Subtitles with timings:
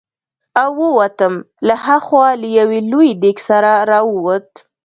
[0.63, 1.33] او ووتم،
[1.67, 4.49] له ها خوا له یو لوی دېګ سره را ووت.